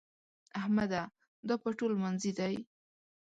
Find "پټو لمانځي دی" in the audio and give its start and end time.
1.61-2.55